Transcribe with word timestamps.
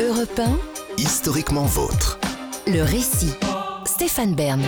Europe 0.00 0.38
1, 0.38 0.58
Historiquement 0.98 1.64
vôtre. 1.64 2.18
le 2.66 2.82
récit. 2.82 3.32
Stéphane 3.84 4.34
Bern. 4.34 4.62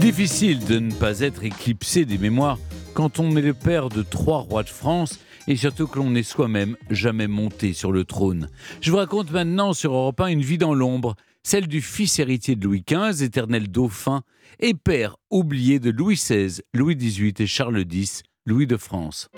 Difficile 0.00 0.64
de 0.64 0.78
ne 0.78 0.92
pas 0.92 1.20
être 1.20 1.44
éclipsé 1.44 2.04
des 2.04 2.18
mémoires 2.18 2.58
quand 2.94 3.20
on 3.20 3.36
est 3.36 3.42
le 3.42 3.54
père 3.54 3.88
de 3.88 4.02
trois 4.02 4.38
rois 4.38 4.62
de 4.62 4.68
France 4.68 5.18
et 5.46 5.56
surtout 5.56 5.86
que 5.86 5.98
l'on 5.98 6.10
n'est 6.10 6.22
soi-même 6.22 6.76
jamais 6.90 7.28
monté 7.28 7.72
sur 7.72 7.92
le 7.92 8.04
trône. 8.04 8.48
Je 8.80 8.90
vous 8.90 8.96
raconte 8.96 9.30
maintenant 9.30 9.72
sur 9.72 9.92
Europe 9.92 10.20
1 10.20 10.26
une 10.28 10.42
vie 10.42 10.58
dans 10.58 10.74
l'ombre, 10.74 11.14
celle 11.42 11.68
du 11.68 11.80
fils 11.80 12.18
héritier 12.18 12.56
de 12.56 12.64
Louis 12.64 12.84
XV, 12.88 13.22
éternel 13.22 13.68
dauphin, 13.70 14.22
et 14.58 14.74
père 14.74 15.16
oublié 15.30 15.78
de 15.78 15.90
Louis 15.90 16.14
XVI, 16.16 16.60
Louis 16.74 16.96
XVIII 16.96 17.34
et 17.38 17.46
Charles 17.46 17.84
X, 17.90 18.22
Louis 18.46 18.66
de 18.66 18.76
France. 18.76 19.28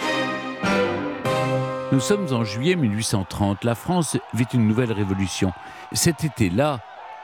Nous 1.91 2.01
sommes 2.01 2.27
en 2.33 2.45
juillet 2.45 2.77
1830. 2.77 3.65
La 3.65 3.75
France 3.75 4.19
vit 4.35 4.45
une 4.53 4.69
nouvelle 4.69 4.93
révolution. 4.93 5.53
Cet 5.93 6.23
été-là, 6.23 6.81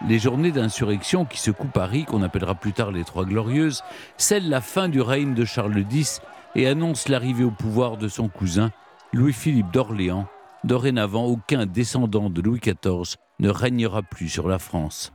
les 0.09 0.19
journées 0.19 0.53
d'insurrection 0.53 1.27
qui 1.27 1.39
secouent 1.39 1.69
Paris, 1.69 2.07
qu'on 2.07 2.23
appellera 2.23 2.55
plus 2.55 2.73
tard 2.73 2.91
les 2.91 3.05
Trois 3.05 3.27
Glorieuses, 3.27 3.83
scellent 4.17 4.49
la 4.49 4.63
fin 4.63 4.89
du 4.89 5.03
règne 5.03 5.35
de 5.35 5.45
Charles 5.45 5.85
X 5.91 6.23
et 6.55 6.67
annoncent 6.67 7.11
l'arrivée 7.11 7.45
au 7.45 7.51
pouvoir 7.51 7.99
de 7.99 8.09
son 8.09 8.29
cousin, 8.29 8.71
Louis-Philippe 9.13 9.71
d'Orléans. 9.71 10.27
Dorénavant, 10.65 11.27
aucun 11.27 11.67
descendant 11.67 12.31
de 12.31 12.41
Louis 12.41 12.61
XIV 12.61 13.17
ne 13.41 13.51
régnera 13.51 14.03
plus 14.03 14.31
sur 14.31 14.49
la 14.49 14.59
France. 14.59 15.13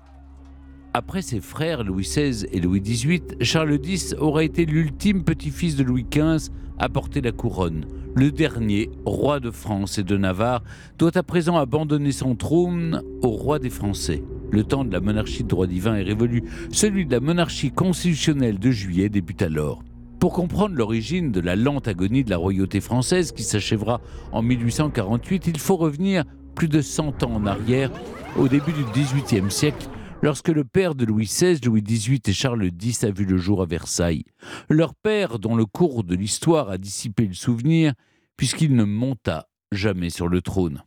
Après 0.94 1.24
ses 1.24 1.40
frères 1.40 1.84
Louis 1.84 2.04
XVI 2.04 2.46
et 2.52 2.60
Louis 2.60 2.82
XVIII, 2.82 3.24
Charles 3.42 3.80
X 3.84 4.16
aura 4.20 4.44
été 4.44 4.66
l'ultime 4.66 5.24
petit-fils 5.24 5.76
de 5.76 5.84
Louis 5.84 6.06
XV 6.06 6.52
à 6.78 6.88
porter 6.88 7.22
la 7.22 7.32
couronne. 7.32 7.86
Le 8.20 8.34
dernier, 8.34 8.90
roi 9.06 9.40
de 9.40 9.50
France 9.50 9.98
et 9.98 10.04
de 10.04 10.18
Navarre, 10.18 10.62
doit 10.98 11.18
à 11.18 11.24
présent 11.24 11.56
abandonner 11.56 12.12
son 12.12 12.36
trône 12.36 13.02
au 13.22 13.30
roi 13.30 13.60
des 13.60 13.70
Français. 13.70 14.22
Le 14.52 14.66
temps 14.66 14.84
de 14.84 14.92
la 14.92 15.00
monarchie 15.00 15.44
de 15.44 15.48
droit 15.48 15.68
divin 15.68 15.96
est 15.96 16.04
révolu. 16.04 16.44
Celui 16.70 17.06
de 17.06 17.14
la 17.14 17.22
monarchie 17.22 17.72
constitutionnelle 17.72 18.60
de 18.60 18.72
juillet 18.72 19.08
débute 19.08 19.42
alors. 19.42 19.86
Pour 20.20 20.34
comprendre 20.34 20.76
l'origine 20.76 21.32
de 21.32 21.40
la 21.40 21.56
lente 21.56 21.88
agonie 21.88 22.26
de 22.26 22.30
la 22.30 22.36
royauté 22.36 22.82
française 22.82 23.32
qui 23.32 23.44
s'achèvera 23.44 24.02
en 24.34 24.42
1848, 24.42 25.48
il 25.48 25.58
faut 25.58 25.78
revenir 25.78 26.26
plus 26.56 26.68
de 26.68 26.82
100 26.82 27.24
ans 27.24 27.36
en 27.36 27.46
arrière, 27.46 27.90
au 28.38 28.50
début 28.50 28.74
du 28.74 28.84
XVIIIe 28.94 29.50
siècle, 29.50 29.88
lorsque 30.22 30.50
le 30.50 30.64
père 30.64 30.96
de 30.96 31.06
Louis 31.06 31.26
XVI, 31.26 31.60
Louis 31.66 31.82
XVIII 31.82 32.22
et 32.28 32.34
Charles 32.34 32.70
X 32.82 33.04
a 33.04 33.12
vu 33.12 33.26
le 33.26 33.38
jour 33.38 33.62
à 33.62 33.66
Versailles. 33.66 34.26
Leur 34.70 34.96
père, 34.96 35.40
dont 35.40 35.56
le 35.56 35.66
cours 35.66 36.04
de 36.04 36.16
l'histoire 36.16 36.70
a 36.70 36.78
dissipé 36.78 37.26
le 37.26 37.34
souvenir, 37.34 37.94
puisqu'il 38.38 38.76
ne 38.76 38.84
monta 38.84 39.48
jamais 39.72 40.10
sur 40.10 40.28
le 40.28 40.42
trône. 40.42 40.84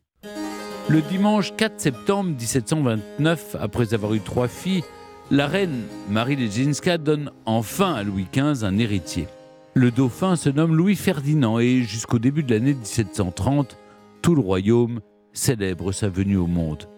Le 0.89 1.01
dimanche 1.01 1.55
4 1.57 1.81
septembre 1.81 2.31
1729, 2.31 3.57
après 3.61 3.95
avoir 3.95 4.15
eu 4.15 4.21
trois 4.21 4.49
filles, 4.49 4.83
la 5.31 5.47
reine 5.47 5.83
Marie 6.11 6.37
Legzinska 6.37 6.99
donne 6.99 7.31
enfin 7.47 7.95
à 7.95 8.03
Louis 8.03 8.27
XV 8.33 8.65
un 8.65 8.79
héritier. 8.79 9.29
Le 9.75 9.91
dauphin 9.91 10.37
se 10.37 10.51
nomme 10.51 10.77
Louis 10.77 10.97
Ferdinand 10.97 11.59
et 11.59 11.83
jusqu'au 11.83 12.19
début 12.19 12.43
de 12.43 12.53
l'année 12.53 12.75
1730, 12.75 13.79
tout 14.21 14.35
le 14.35 14.41
royaume 14.41 15.01
célèbre 15.33 15.93
sa 15.93 16.09
venue 16.09 16.37
au 16.37 16.47
monde. 16.47 16.89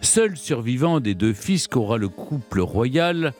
Seul 0.00 0.36
survivant 0.36 1.00
des 1.00 1.14
deux 1.14 1.32
fils 1.32 1.68
qu'aura 1.68 1.98
le 1.98 2.08
couple 2.08 2.60
royal, 2.60 3.32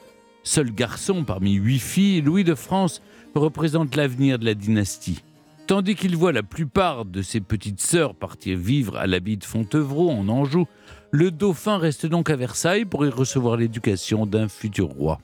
seul 0.43 0.73
garçon 0.73 1.25
parmi 1.25 1.55
huit 1.55 1.79
filles, 1.79 2.21
Louis 2.21 2.45
de 2.45 2.55
France 2.55 3.03
représente 3.35 3.97
l'avenir 3.97 4.39
de 4.39 4.45
la 4.45 4.55
dynastie. 4.55 5.23
Tandis 5.67 5.95
qu'il 5.95 6.17
voit 6.17 6.33
la 6.33 6.43
plupart 6.43 7.07
de 7.07 7.23
ses 7.23 7.41
petites 7.41 7.81
sœurs 7.81 8.15
partir 8.15 8.59
vivre 8.59 8.97
à 8.97 9.07
l'abbaye 9.07 9.39
de 9.39 9.45
Fontevraud 9.45 10.11
en 10.11 10.29
Anjou, 10.29 10.67
le 11.11 11.31
dauphin 11.31 11.79
reste 11.79 12.05
donc 12.05 12.29
à 12.29 12.37
Versailles 12.37 12.85
pour 12.85 13.07
y 13.07 13.09
recevoir 13.09 13.57
l'éducation 13.57 14.27
d'un 14.27 14.49
futur 14.49 14.89
roi. 14.89 15.21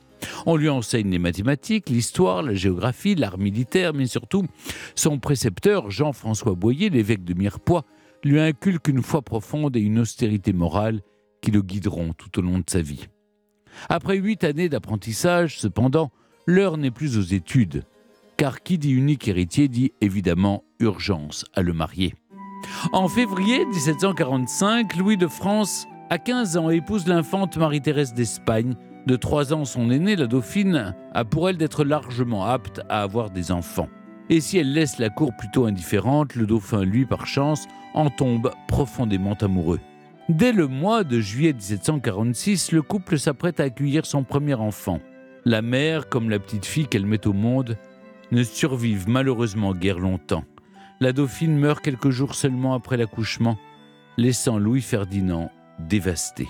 On 0.46 0.56
lui 0.56 0.68
enseigne 0.68 1.10
les 1.10 1.18
mathématiques, 1.18 1.90
l'histoire, 1.90 2.42
la 2.42 2.54
géographie, 2.54 3.14
l'art 3.14 3.38
militaire, 3.38 3.92
mais 3.92 4.06
surtout, 4.06 4.46
son 4.94 5.18
précepteur, 5.18 5.90
Jean-François 5.90 6.54
Boyer, 6.54 6.90
l'évêque 6.90 7.24
de 7.24 7.34
Mirepoix, 7.34 7.84
lui 8.24 8.40
inculque 8.40 8.88
une 8.88 9.02
foi 9.02 9.22
profonde 9.22 9.76
et 9.76 9.80
une 9.80 9.98
austérité 9.98 10.52
morale 10.52 11.00
qui 11.40 11.50
le 11.50 11.62
guideront 11.62 12.12
tout 12.12 12.38
au 12.38 12.42
long 12.42 12.58
de 12.58 12.68
sa 12.68 12.82
vie. 12.82 13.06
Après 13.88 14.16
huit 14.16 14.44
années 14.44 14.68
d'apprentissage, 14.68 15.58
cependant, 15.58 16.10
l'heure 16.46 16.76
n'est 16.76 16.90
plus 16.90 17.16
aux 17.16 17.22
études, 17.22 17.84
car 18.36 18.62
qui 18.62 18.78
dit 18.78 18.92
unique 18.92 19.28
héritier 19.28 19.68
dit 19.68 19.92
évidemment 20.00 20.64
urgence 20.80 21.44
à 21.54 21.62
le 21.62 21.72
marier. 21.72 22.14
En 22.92 23.08
février 23.08 23.64
1745, 23.66 24.96
Louis 24.96 25.16
de 25.16 25.26
France 25.26 25.86
a 26.10 26.18
15 26.18 26.56
ans 26.56 26.70
épouse 26.70 27.06
l'infante 27.06 27.56
Marie-Thérèse 27.56 28.14
d'Espagne. 28.14 28.74
De 29.06 29.16
3 29.16 29.54
ans 29.54 29.64
son 29.64 29.90
aînée, 29.90 30.16
la 30.16 30.26
dauphine, 30.26 30.94
a 31.12 31.24
pour 31.24 31.48
elle 31.48 31.56
d'être 31.56 31.84
largement 31.84 32.44
apte 32.44 32.82
à 32.88 33.02
avoir 33.02 33.30
des 33.30 33.50
enfants. 33.52 33.88
Et 34.30 34.40
si 34.40 34.58
elle 34.58 34.72
laisse 34.72 34.98
la 34.98 35.10
cour 35.10 35.34
plutôt 35.34 35.66
indifférente, 35.66 36.36
le 36.36 36.46
dauphin, 36.46 36.84
lui, 36.84 37.04
par 37.04 37.26
chance, 37.26 37.66
en 37.94 38.10
tombe 38.10 38.52
profondément 38.68 39.34
amoureux. 39.34 39.80
Dès 40.28 40.52
le 40.52 40.68
mois 40.68 41.02
de 41.02 41.18
juillet 41.18 41.52
1746, 41.52 42.70
le 42.70 42.82
couple 42.82 43.18
s'apprête 43.18 43.58
à 43.58 43.64
accueillir 43.64 44.06
son 44.06 44.22
premier 44.22 44.54
enfant. 44.54 45.00
La 45.44 45.62
mère, 45.62 46.08
comme 46.08 46.30
la 46.30 46.38
petite 46.38 46.64
fille 46.64 46.86
qu'elle 46.86 47.06
met 47.06 47.26
au 47.26 47.32
monde, 47.32 47.76
ne 48.30 48.44
survivent 48.44 49.08
malheureusement 49.08 49.74
guère 49.74 49.98
longtemps. 49.98 50.44
La 51.00 51.12
dauphine 51.12 51.58
meurt 51.58 51.82
quelques 51.82 52.10
jours 52.10 52.36
seulement 52.36 52.74
après 52.74 52.96
l'accouchement, 52.96 53.58
laissant 54.16 54.58
Louis 54.58 54.82
Ferdinand 54.82 55.50
dévasté. 55.80 56.46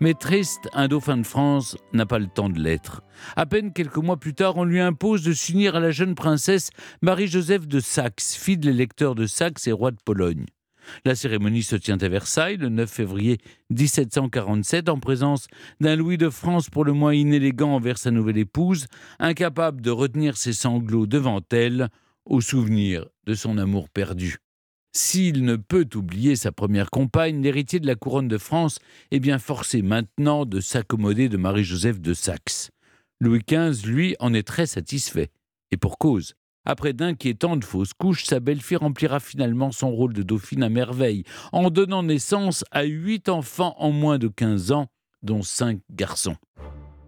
Mais 0.00 0.14
triste, 0.14 0.68
un 0.72 0.88
dauphin 0.88 1.16
de 1.16 1.26
France 1.26 1.76
n'a 1.92 2.06
pas 2.06 2.18
le 2.18 2.26
temps 2.26 2.48
de 2.48 2.60
l'être. 2.60 3.02
À 3.36 3.46
peine 3.46 3.72
quelques 3.72 3.96
mois 3.98 4.16
plus 4.16 4.34
tard, 4.34 4.56
on 4.56 4.64
lui 4.64 4.80
impose 4.80 5.22
de 5.22 5.32
s'unir 5.32 5.76
à 5.76 5.80
la 5.80 5.90
jeune 5.90 6.14
princesse 6.14 6.70
Marie-Joseph 7.02 7.66
de 7.66 7.80
Saxe, 7.80 8.34
fille 8.34 8.58
de 8.58 8.70
l'électeur 8.70 9.14
de 9.14 9.26
Saxe 9.26 9.66
et 9.66 9.72
roi 9.72 9.90
de 9.90 9.98
Pologne. 10.04 10.46
La 11.04 11.14
cérémonie 11.14 11.62
se 11.62 11.76
tient 11.76 11.98
à 11.98 12.08
Versailles 12.08 12.56
le 12.56 12.68
9 12.68 12.90
février 12.90 13.38
1747 13.70 14.88
en 14.88 14.98
présence 14.98 15.46
d'un 15.80 15.96
Louis 15.96 16.18
de 16.18 16.30
France 16.30 16.70
pour 16.70 16.84
le 16.84 16.92
moins 16.92 17.14
inélégant 17.14 17.74
envers 17.74 17.98
sa 17.98 18.10
nouvelle 18.10 18.38
épouse, 18.38 18.86
incapable 19.18 19.80
de 19.80 19.90
retenir 19.90 20.36
ses 20.36 20.52
sanglots 20.52 21.06
devant 21.06 21.40
elle 21.50 21.88
au 22.24 22.40
souvenir 22.40 23.06
de 23.26 23.34
son 23.34 23.58
amour 23.58 23.88
perdu. 23.88 24.38
S'il 24.94 25.46
ne 25.46 25.56
peut 25.56 25.88
oublier 25.94 26.36
sa 26.36 26.52
première 26.52 26.90
compagne, 26.90 27.40
l'héritier 27.40 27.80
de 27.80 27.86
la 27.86 27.94
couronne 27.94 28.28
de 28.28 28.36
France 28.36 28.78
est 29.10 29.20
bien 29.20 29.38
forcé 29.38 29.80
maintenant 29.80 30.44
de 30.44 30.60
s'accommoder 30.60 31.30
de 31.30 31.38
Marie-Joseph 31.38 31.98
de 31.98 32.12
Saxe. 32.12 32.70
Louis 33.18 33.40
XV, 33.48 33.86
lui, 33.86 34.16
en 34.20 34.34
est 34.34 34.46
très 34.46 34.66
satisfait. 34.66 35.30
Et 35.70 35.78
pour 35.78 35.96
cause. 35.96 36.34
Après 36.66 36.92
d'inquiétantes 36.92 37.64
fausses 37.64 37.94
couches, 37.94 38.24
sa 38.24 38.38
belle-fille 38.38 38.76
remplira 38.76 39.18
finalement 39.18 39.72
son 39.72 39.90
rôle 39.90 40.12
de 40.12 40.22
dauphine 40.22 40.62
à 40.62 40.68
merveille, 40.68 41.24
en 41.52 41.70
donnant 41.70 42.02
naissance 42.02 42.62
à 42.70 42.84
huit 42.84 43.30
enfants 43.30 43.74
en 43.78 43.92
moins 43.92 44.18
de 44.18 44.28
15 44.28 44.72
ans, 44.72 44.88
dont 45.22 45.42
cinq 45.42 45.80
garçons. 45.90 46.36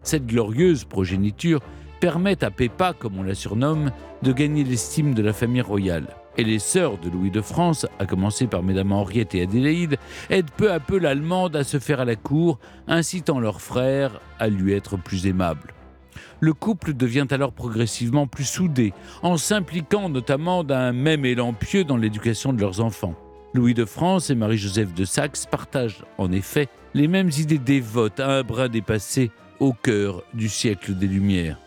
Cette 0.03 0.27
glorieuse 0.27 0.84
progéniture 0.84 1.61
permet 2.00 2.43
à 2.43 2.50
Pépa, 2.50 2.94
comme 2.94 3.19
on 3.19 3.23
la 3.23 3.34
surnomme, 3.34 3.93
de 4.23 4.33
gagner 4.33 4.65
l'estime 4.65 5.15
de 5.15 5.23
la 5.23 5.34
famille 5.34 5.61
royale. 5.61 6.09
Et 6.37 6.45
les 6.45 6.59
sœurs 6.59 6.99
de 6.99 7.09
Louis 7.09 7.31
de 7.31 7.41
France, 7.41 7.87
à 7.99 8.06
commencer 8.06 8.47
par 8.47 8.62
Mesdames 8.62 8.93
Henriette 8.93 9.34
et 9.34 9.43
Adélaïde, 9.43 9.99
aident 10.31 10.50
peu 10.56 10.72
à 10.72 10.81
peu 10.81 10.99
l'Allemande 10.99 11.55
à 11.55 11.62
se 11.62 11.78
faire 11.78 12.00
à 12.00 12.05
la 12.05 12.17
cour, 12.17 12.59
incitant 12.89 13.39
leur 13.39 13.61
frère 13.61 14.21
à 14.41 14.49
lui 14.49 14.73
être 14.73 14.97
plus 14.97 15.27
aimable. 15.27 15.75
Le 16.41 16.53
couple 16.53 16.93
devient 16.93 17.27
alors 17.31 17.53
progressivement 17.53 18.27
plus 18.27 18.44
soudé, 18.44 18.93
en 19.23 19.37
s'impliquant 19.37 20.09
notamment 20.09 20.65
d'un 20.65 20.93
même 20.93 21.25
élan 21.25 21.53
pieux 21.53 21.84
dans 21.84 21.97
l'éducation 21.97 22.53
de 22.53 22.61
leurs 22.61 22.81
enfants. 22.81 23.15
Louis 23.55 23.75
de 23.75 23.84
France 23.84 24.31
et 24.31 24.34
Marie-Joseph 24.34 24.93
de 24.94 25.05
Saxe 25.05 25.47
partagent 25.47 26.05
en 26.19 26.32
effet 26.32 26.69
les 26.93 27.06
mêmes 27.06 27.31
idées 27.38 27.58
dévotes 27.58 28.19
à 28.19 28.38
un 28.38 28.43
brin 28.43 28.69
dépassé 28.69 29.31
au 29.61 29.73
cœur 29.73 30.25
du 30.35 30.49
siècle 30.49 30.94
des 30.94 31.06
Lumières. 31.06 31.63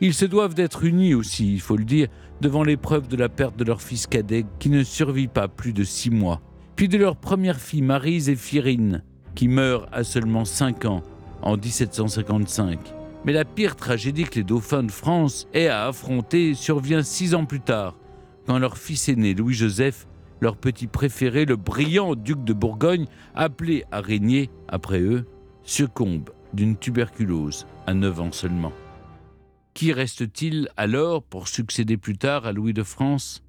Ils 0.00 0.14
se 0.14 0.24
doivent 0.24 0.54
d'être 0.54 0.84
unis 0.84 1.14
aussi, 1.14 1.52
il 1.52 1.60
faut 1.60 1.76
le 1.76 1.84
dire, 1.84 2.08
devant 2.40 2.64
l'épreuve 2.64 3.08
de 3.08 3.16
la 3.16 3.28
perte 3.28 3.56
de 3.56 3.64
leur 3.64 3.82
fils 3.82 4.06
cadet 4.06 4.46
qui 4.58 4.70
ne 4.70 4.82
survit 4.82 5.28
pas 5.28 5.48
plus 5.48 5.72
de 5.72 5.84
six 5.84 6.10
mois, 6.10 6.40
puis 6.76 6.88
de 6.88 6.98
leur 6.98 7.16
première 7.16 7.60
fille 7.60 7.82
Marie 7.82 8.20
Zéphirine 8.20 9.02
qui 9.34 9.48
meurt 9.48 9.88
à 9.92 10.04
seulement 10.04 10.44
cinq 10.44 10.84
ans 10.84 11.02
en 11.42 11.56
1755. 11.56 12.78
Mais 13.24 13.32
la 13.32 13.44
pire 13.44 13.76
tragédie 13.76 14.24
que 14.24 14.36
les 14.36 14.44
dauphins 14.44 14.82
de 14.82 14.90
France 14.90 15.46
aient 15.54 15.68
à 15.68 15.86
affronter 15.86 16.54
survient 16.54 17.02
six 17.02 17.34
ans 17.34 17.44
plus 17.44 17.60
tard, 17.60 17.96
quand 18.46 18.58
leur 18.58 18.76
fils 18.76 19.08
aîné 19.08 19.34
Louis-Joseph, 19.34 20.06
leur 20.40 20.56
petit 20.56 20.88
préféré, 20.88 21.44
le 21.44 21.56
brillant 21.56 22.16
duc 22.16 22.42
de 22.42 22.52
Bourgogne, 22.52 23.06
appelé 23.34 23.84
à 23.92 24.00
régner 24.00 24.50
après 24.66 25.00
eux, 25.00 25.24
succombe 25.62 26.30
d'une 26.52 26.76
tuberculose 26.76 27.66
à 27.86 27.94
9 27.94 28.20
ans 28.20 28.32
seulement. 28.32 28.72
Qui 29.74 29.92
reste-t-il 29.92 30.68
alors 30.76 31.22
pour 31.22 31.48
succéder 31.48 31.96
plus 31.96 32.18
tard 32.18 32.46
à 32.46 32.52
Louis 32.52 32.74
de 32.74 32.82
France? 32.82 33.42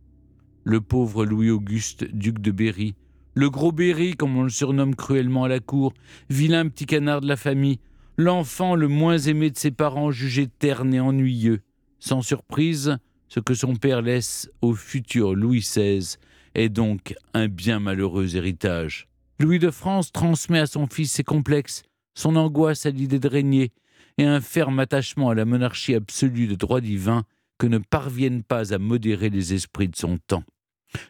Le 0.63 0.79
pauvre 0.79 1.25
Louis-Auguste, 1.25 2.05
duc 2.13 2.39
de 2.39 2.51
Berry, 2.51 2.95
le 3.35 3.49
gros 3.49 3.71
Berry, 3.71 4.13
comme 4.13 4.37
on 4.37 4.43
le 4.43 4.49
surnomme 4.49 4.95
cruellement 4.95 5.43
à 5.43 5.49
la 5.49 5.59
cour, 5.59 5.93
vilain 6.29 6.69
petit 6.69 6.85
canard 6.85 7.19
de 7.19 7.27
la 7.27 7.35
famille, 7.35 7.79
l'enfant 8.17 8.75
le 8.75 8.87
moins 8.87 9.17
aimé 9.17 9.49
de 9.49 9.57
ses 9.57 9.71
parents, 9.71 10.11
jugé 10.11 10.47
terne 10.47 10.93
et 10.93 10.99
ennuyeux. 10.99 11.61
Sans 11.99 12.21
surprise, 12.21 12.97
ce 13.27 13.39
que 13.39 13.53
son 13.53 13.75
père 13.75 14.01
laisse 14.01 14.49
au 14.61 14.75
futur 14.75 15.35
Louis 15.35 15.59
XVI 15.59 16.15
est 16.55 16.69
donc 16.69 17.15
un 17.33 17.47
bien 17.47 17.79
malheureux 17.79 18.35
héritage. 18.35 19.09
Louis 19.39 19.59
de 19.59 19.71
France 19.71 20.11
transmet 20.11 20.59
à 20.59 20.67
son 20.67 20.87
fils 20.87 21.11
ses 21.11 21.23
complexes, 21.23 21.81
son 22.13 22.35
angoisse 22.35 22.85
à 22.85 22.91
l'idée 22.91 23.19
de 23.19 23.27
régner, 23.27 23.71
et 24.17 24.25
un 24.25 24.41
ferme 24.41 24.79
attachement 24.79 25.29
à 25.29 25.35
la 25.35 25.45
monarchie 25.45 25.95
absolue 25.95 26.47
de 26.47 26.55
droit 26.55 26.81
divin 26.81 27.23
que 27.57 27.67
ne 27.67 27.77
parviennent 27.77 28.43
pas 28.43 28.73
à 28.73 28.77
modérer 28.77 29.29
les 29.29 29.53
esprits 29.53 29.87
de 29.87 29.95
son 29.95 30.17
temps. 30.17 30.43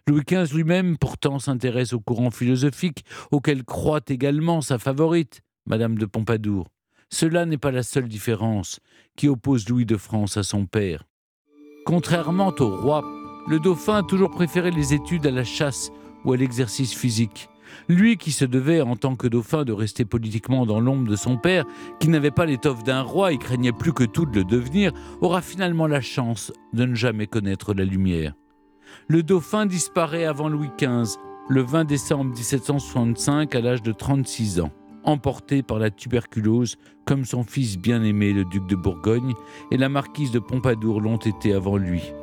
Louis 0.08 0.24
XV 0.26 0.56
lui-même, 0.56 0.98
pourtant, 0.98 1.40
s'intéresse 1.40 1.94
au 1.94 2.00
courant 2.00 2.32
philosophique 2.32 3.04
auquel 3.32 3.64
croit 3.64 4.02
également 4.08 4.62
sa 4.62 4.78
favorite, 4.78 5.42
Madame 5.66 5.98
de 5.98 6.06
Pompadour. 6.06 6.68
Cela 7.10 7.46
n'est 7.46 7.58
pas 7.58 7.72
la 7.72 7.84
seule 7.84 8.08
différence 8.08 8.80
qui 9.16 9.28
oppose 9.28 9.68
Louis 9.70 9.86
de 9.86 9.98
France 9.98 10.38
à 10.38 10.44
son 10.44 10.66
père. 10.66 11.04
Contrairement 11.86 12.54
au 12.60 12.76
roi, 12.82 13.04
le 13.48 13.60
dauphin 13.60 13.98
a 13.98 14.04
toujours 14.04 14.32
préféré 14.32 14.72
les 14.72 14.94
études 14.94 15.28
à 15.28 15.32
la 15.32 15.44
chasse 15.44 15.92
ou 16.24 16.34
à 16.34 16.38
l'exercice 16.38 16.94
physique. 16.94 17.50
Lui 17.90 18.18
qui 18.18 18.32
se 18.32 18.46
devait, 18.46 18.82
en 18.82 18.96
tant 18.96 19.16
que 19.16 19.28
dauphin, 19.28 19.64
de 19.64 19.72
rester 19.72 20.06
politiquement 20.06 20.66
dans 20.66 20.80
l'ombre 20.80 21.10
de 21.10 21.16
son 21.16 21.38
père, 21.38 21.66
qui 22.00 22.10
n'avait 22.10 22.32
pas 22.32 22.46
l'étoffe 22.46 22.84
d'un 22.84 23.02
roi 23.02 23.34
et 23.34 23.38
craignait 23.38 23.72
plus 23.72 23.94
que 23.94 24.04
tout 24.04 24.26
de 24.26 24.36
le 24.36 24.44
devenir, 24.44 24.92
aura 25.22 25.42
finalement 25.42 25.88
la 25.88 26.02
chance 26.02 26.52
de 26.74 26.86
ne 26.86 26.96
jamais 26.96 27.28
connaître 27.28 27.74
la 27.74 27.86
lumière. 27.86 28.34
Le 29.08 29.24
dauphin 29.24 29.66
disparaît 29.66 30.26
avant 30.26 30.50
Louis 30.50 30.72
XV, 30.78 31.18
le 31.50 31.62
20 31.62 31.86
décembre 31.86 32.32
1765, 32.36 33.56
à 33.56 33.62
l'âge 33.62 33.82
de 33.82 33.92
36 33.92 34.62
ans 34.62 34.72
emporté 35.04 35.64
par 35.64 35.80
la 35.80 35.90
tuberculose, 35.90 36.78
comme 37.06 37.26
son 37.26 37.44
fils 37.44 37.78
bien-aimé, 37.78 38.34
le 38.34 38.46
duc 38.46 38.66
de 38.68 38.76
Bourgogne, 38.76 39.34
et 39.72 39.78
la 39.78 39.90
marquise 39.90 40.32
de 40.32 40.40
Pompadour 40.40 41.02
l'ont 41.02 41.18
été 41.18 41.54
avant 41.54 41.78
lui. 41.78 42.14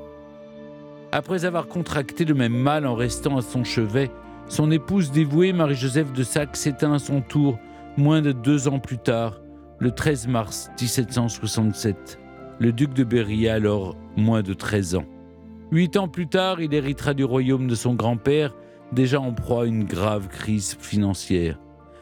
Après 1.12 1.44
avoir 1.44 1.66
contracté 1.66 2.24
le 2.24 2.34
même 2.34 2.56
mal 2.56 2.86
en 2.86 2.94
restant 2.94 3.36
à 3.36 3.42
son 3.42 3.64
chevet, 3.64 4.10
son 4.50 4.70
épouse 4.72 5.12
dévouée, 5.12 5.52
Marie-Joseph 5.52 6.12
de 6.12 6.24
Saxe, 6.24 6.60
s'éteint 6.60 6.92
à 6.92 6.98
son 6.98 7.20
tour, 7.20 7.58
moins 7.96 8.20
de 8.20 8.32
deux 8.32 8.66
ans 8.66 8.80
plus 8.80 8.98
tard, 8.98 9.40
le 9.78 9.92
13 9.92 10.26
mars 10.26 10.70
1767. 10.80 12.18
Le 12.58 12.72
duc 12.72 12.92
de 12.92 13.04
Berry 13.04 13.48
a 13.48 13.54
alors 13.54 13.96
moins 14.16 14.42
de 14.42 14.52
13 14.52 14.96
ans. 14.96 15.06
Huit 15.70 15.96
ans 15.96 16.08
plus 16.08 16.26
tard, 16.26 16.60
il 16.60 16.74
héritera 16.74 17.14
du 17.14 17.24
royaume 17.24 17.68
de 17.68 17.76
son 17.76 17.94
grand-père, 17.94 18.54
déjà 18.92 19.20
en 19.20 19.32
proie 19.32 19.62
à 19.62 19.66
une 19.66 19.84
grave 19.84 20.28
crise 20.28 20.76
financière 20.78 21.58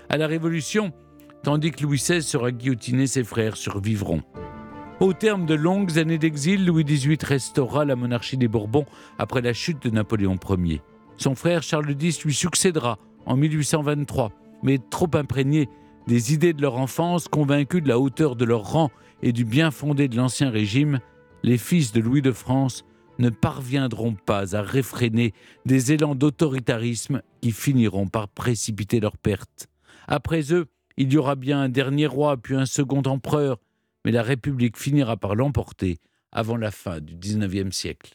à 0.08 0.16
la 0.16 0.26
Révolution, 0.26 0.92
tandis 1.42 1.70
que 1.70 1.82
Louis 1.82 1.98
XVI 1.98 2.22
sera 2.22 2.50
guillotiné, 2.50 3.06
ses 3.06 3.24
frères 3.24 3.58
survivront. 3.58 4.22
Au 5.00 5.12
terme 5.12 5.44
de 5.44 5.54
longues 5.54 5.98
années 5.98 6.16
d'exil, 6.16 6.64
Louis 6.64 6.84
XVIII 6.84 7.18
restaura 7.22 7.84
la 7.84 7.94
monarchie 7.94 8.38
des 8.38 8.48
Bourbons 8.48 8.86
après 9.18 9.42
la 9.42 9.52
chute 9.52 9.82
de 9.82 9.90
Napoléon 9.90 10.38
Ier. 10.48 10.80
Son 11.18 11.34
frère 11.34 11.64
Charles 11.64 11.96
X 12.00 12.24
lui 12.24 12.32
succédera 12.32 12.98
en 13.26 13.36
1823, 13.36 14.32
mais 14.62 14.78
trop 14.78 15.10
imprégné 15.14 15.68
des 16.06 16.32
idées 16.32 16.52
de 16.52 16.62
leur 16.62 16.76
enfance, 16.76 17.26
convaincus 17.26 17.82
de 17.82 17.88
la 17.88 17.98
hauteur 17.98 18.36
de 18.36 18.44
leur 18.44 18.62
rang 18.62 18.90
et 19.22 19.32
du 19.32 19.44
bien 19.44 19.72
fondé 19.72 20.06
de 20.06 20.16
l'Ancien 20.16 20.48
Régime, 20.48 21.00
les 21.42 21.58
fils 21.58 21.92
de 21.92 22.00
Louis 22.00 22.22
de 22.22 22.30
France 22.30 22.84
ne 23.18 23.30
parviendront 23.30 24.14
pas 24.14 24.54
à 24.54 24.62
réfréner 24.62 25.34
des 25.66 25.92
élans 25.92 26.14
d'autoritarisme 26.14 27.20
qui 27.40 27.50
finiront 27.50 28.06
par 28.06 28.28
précipiter 28.28 29.00
leur 29.00 29.16
perte. 29.16 29.66
Après 30.06 30.52
eux, 30.52 30.66
il 30.96 31.12
y 31.12 31.18
aura 31.18 31.34
bien 31.34 31.60
un 31.60 31.68
dernier 31.68 32.06
roi, 32.06 32.36
puis 32.36 32.54
un 32.54 32.66
second 32.66 33.02
empereur, 33.02 33.58
mais 34.04 34.12
la 34.12 34.22
République 34.22 34.78
finira 34.78 35.16
par 35.16 35.34
l'emporter 35.34 35.98
avant 36.30 36.56
la 36.56 36.70
fin 36.70 37.00
du 37.00 37.16
XIXe 37.16 37.74
siècle. 37.74 38.06